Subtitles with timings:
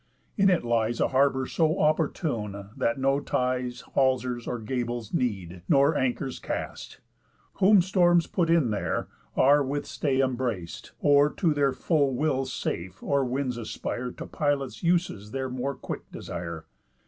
[0.35, 5.95] In it lies A harbour so oppórtune, that no ties, Halsers, or gables need, nor
[5.95, 6.99] anchors cast.
[7.59, 13.03] Whom storms put in there are with stay embrac'd, Or to their full wills safe,
[13.03, 16.65] or winds aspire To pilots' uses their more quick desire.